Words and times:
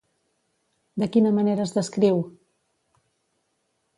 De 1.01 1.07
quina 1.15 1.33
manera 1.39 1.67
es 1.69 1.75
descriu? 1.77 2.23